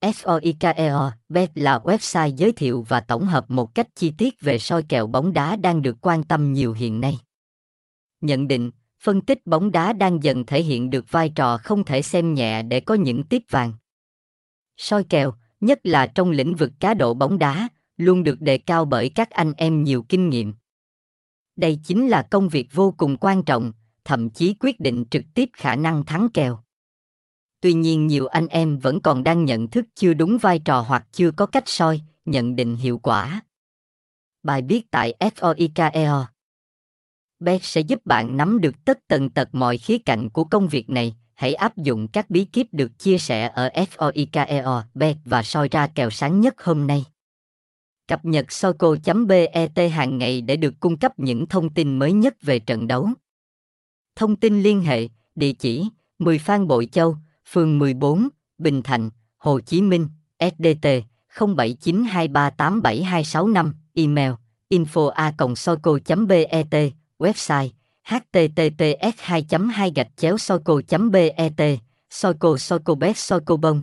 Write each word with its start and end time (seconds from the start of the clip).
FOIKEO, 0.00 1.10
Bet 1.28 1.50
là 1.54 1.78
website 1.78 2.36
giới 2.36 2.52
thiệu 2.52 2.84
và 2.88 3.00
tổng 3.00 3.26
hợp 3.26 3.50
một 3.50 3.74
cách 3.74 3.88
chi 3.94 4.12
tiết 4.18 4.40
về 4.40 4.58
soi 4.58 4.82
kèo 4.82 5.06
bóng 5.06 5.32
đá 5.32 5.56
đang 5.56 5.82
được 5.82 5.96
quan 6.00 6.24
tâm 6.24 6.52
nhiều 6.52 6.72
hiện 6.72 7.00
nay. 7.00 7.18
Nhận 8.20 8.48
định, 8.48 8.70
phân 9.02 9.20
tích 9.20 9.46
bóng 9.46 9.72
đá 9.72 9.92
đang 9.92 10.22
dần 10.22 10.46
thể 10.46 10.62
hiện 10.62 10.90
được 10.90 11.10
vai 11.10 11.28
trò 11.28 11.58
không 11.58 11.84
thể 11.84 12.02
xem 12.02 12.34
nhẹ 12.34 12.62
để 12.62 12.80
có 12.80 12.94
những 12.94 13.22
tiếp 13.22 13.42
vàng. 13.50 13.72
Soi 14.76 15.04
kèo, 15.04 15.34
nhất 15.60 15.80
là 15.82 16.06
trong 16.06 16.30
lĩnh 16.30 16.54
vực 16.54 16.72
cá 16.80 16.94
độ 16.94 17.14
bóng 17.14 17.38
đá, 17.38 17.68
luôn 17.96 18.24
được 18.24 18.40
đề 18.40 18.58
cao 18.58 18.84
bởi 18.84 19.08
các 19.08 19.30
anh 19.30 19.52
em 19.56 19.84
nhiều 19.84 20.02
kinh 20.08 20.28
nghiệm. 20.28 20.54
Đây 21.56 21.80
chính 21.84 22.08
là 22.08 22.22
công 22.22 22.48
việc 22.48 22.68
vô 22.72 22.94
cùng 22.96 23.16
quan 23.16 23.42
trọng, 23.42 23.72
thậm 24.04 24.30
chí 24.30 24.54
quyết 24.60 24.80
định 24.80 25.04
trực 25.10 25.24
tiếp 25.34 25.48
khả 25.52 25.76
năng 25.76 26.04
thắng 26.04 26.28
kèo. 26.34 26.58
Tuy 27.60 27.72
nhiên 27.72 28.06
nhiều 28.06 28.26
anh 28.26 28.46
em 28.46 28.78
vẫn 28.78 29.00
còn 29.00 29.24
đang 29.24 29.44
nhận 29.44 29.68
thức 29.68 29.84
chưa 29.94 30.14
đúng 30.14 30.38
vai 30.38 30.58
trò 30.58 30.80
hoặc 30.80 31.06
chưa 31.12 31.30
có 31.30 31.46
cách 31.46 31.68
soi, 31.68 32.00
nhận 32.24 32.56
định 32.56 32.76
hiệu 32.76 32.98
quả. 32.98 33.40
Bài 34.42 34.62
viết 34.68 34.90
tại 34.90 35.14
FOIKEO 35.20 36.24
Bet 37.40 37.64
sẽ 37.64 37.80
giúp 37.80 38.06
bạn 38.06 38.36
nắm 38.36 38.60
được 38.60 38.84
tất 38.84 38.98
tần 39.08 39.30
tật 39.30 39.48
mọi 39.52 39.78
khía 39.78 39.98
cạnh 39.98 40.30
của 40.30 40.44
công 40.44 40.68
việc 40.68 40.90
này. 40.90 41.16
Hãy 41.34 41.54
áp 41.54 41.76
dụng 41.76 42.08
các 42.08 42.30
bí 42.30 42.44
kíp 42.44 42.66
được 42.72 42.98
chia 42.98 43.18
sẻ 43.18 43.52
ở 43.54 43.70
FOIKEO 43.74 44.82
Bet 44.94 45.16
và 45.24 45.42
soi 45.42 45.68
ra 45.68 45.86
kèo 45.86 46.10
sáng 46.10 46.40
nhất 46.40 46.62
hôm 46.62 46.86
nay. 46.86 47.04
Cập 48.08 48.24
nhật 48.24 48.52
soco.bet 48.52 49.92
hàng 49.92 50.18
ngày 50.18 50.40
để 50.40 50.56
được 50.56 50.74
cung 50.80 50.98
cấp 50.98 51.18
những 51.18 51.46
thông 51.46 51.74
tin 51.74 51.98
mới 51.98 52.12
nhất 52.12 52.34
về 52.42 52.58
trận 52.58 52.86
đấu. 52.86 53.08
Thông 54.16 54.36
tin 54.36 54.62
liên 54.62 54.80
hệ, 54.80 55.08
địa 55.34 55.52
chỉ 55.52 55.88
10 56.18 56.38
Phan 56.38 56.66
Bội 56.68 56.86
Châu, 56.86 57.16
phường 57.52 57.78
14, 57.78 58.28
Bình 58.58 58.82
Thạnh, 58.82 59.10
Hồ 59.36 59.60
Chí 59.60 59.82
Minh, 59.82 60.08
SDT 60.38 60.86
0792387265, 61.34 63.72
email 63.94 64.32
info 64.68 65.08
a 65.08 65.32
soco.bet, 65.56 66.74
website 67.18 67.68
https 68.08 69.12
2 69.16 69.44
2 69.70 69.92
gạch 69.94 70.16
chéo 70.16 70.38
soco 70.38 70.80
bet 71.10 71.34
soico 72.10 72.56
soico 72.56 72.94
bet 72.94 73.16
soico 73.16 73.56
bông. 73.56 73.82